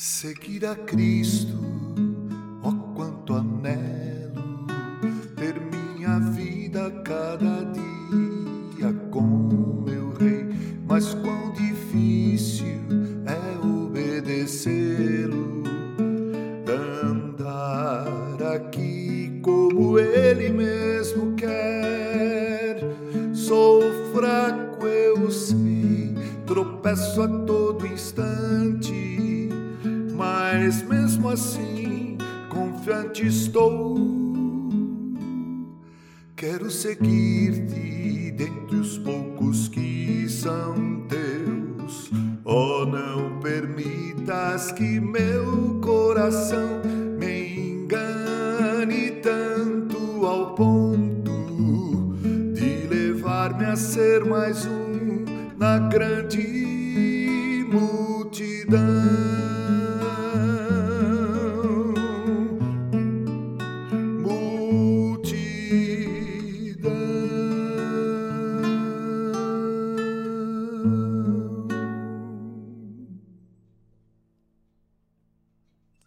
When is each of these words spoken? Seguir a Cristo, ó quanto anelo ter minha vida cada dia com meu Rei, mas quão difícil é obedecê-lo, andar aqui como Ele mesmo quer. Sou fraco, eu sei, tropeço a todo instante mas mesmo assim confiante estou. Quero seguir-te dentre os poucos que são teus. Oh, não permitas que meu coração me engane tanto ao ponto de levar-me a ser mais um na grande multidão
Seguir 0.00 0.64
a 0.64 0.76
Cristo, 0.76 1.58
ó 2.62 2.70
quanto 2.94 3.34
anelo 3.34 4.64
ter 5.34 5.56
minha 5.60 6.20
vida 6.20 6.88
cada 7.04 7.64
dia 7.64 8.92
com 9.10 9.82
meu 9.84 10.12
Rei, 10.12 10.46
mas 10.86 11.14
quão 11.14 11.52
difícil 11.52 12.78
é 13.26 13.58
obedecê-lo, 13.66 15.64
andar 17.02 18.54
aqui 18.54 19.40
como 19.42 19.98
Ele 19.98 20.50
mesmo 20.50 21.34
quer. 21.34 22.78
Sou 23.34 23.82
fraco, 24.14 24.86
eu 24.86 25.28
sei, 25.28 26.14
tropeço 26.46 27.20
a 27.20 27.28
todo 27.44 27.84
instante 27.84 29.27
mas 30.50 30.82
mesmo 30.82 31.28
assim 31.28 32.16
confiante 32.48 33.26
estou. 33.26 33.98
Quero 36.34 36.70
seguir-te 36.70 38.30
dentre 38.30 38.76
os 38.76 38.96
poucos 38.96 39.68
que 39.68 40.26
são 40.26 41.06
teus. 41.06 42.10
Oh, 42.46 42.86
não 42.86 43.38
permitas 43.40 44.72
que 44.72 44.98
meu 44.98 45.80
coração 45.82 46.80
me 47.18 47.74
engane 47.74 49.10
tanto 49.22 50.24
ao 50.24 50.54
ponto 50.54 52.16
de 52.54 52.86
levar-me 52.86 53.66
a 53.66 53.76
ser 53.76 54.24
mais 54.24 54.64
um 54.64 55.26
na 55.58 55.78
grande 55.90 57.66
multidão 57.70 58.07